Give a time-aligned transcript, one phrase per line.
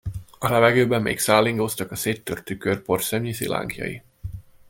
[0.39, 4.03] A levegőben még szállingóztak a széttört tükör porszemnyi szilánkjai.